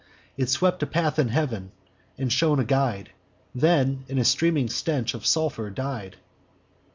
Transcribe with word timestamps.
It 0.35 0.49
swept 0.49 0.81
a 0.81 0.87
path 0.87 1.19
in 1.19 1.27
heav'n, 1.27 1.71
and 2.17 2.33
shone 2.33 2.59
a 2.59 2.65
guide, 2.65 3.11
Then 3.53 4.03
in 4.07 4.17
a 4.17 4.25
steaming 4.25 4.67
stench 4.67 5.13
of 5.13 5.27
sulphur 5.27 5.69
died. 5.69 6.15